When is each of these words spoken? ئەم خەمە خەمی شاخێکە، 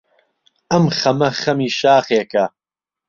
ئەم 0.71 0.85
خەمە 0.97 1.29
خەمی 1.39 1.69
شاخێکە، 1.79 2.45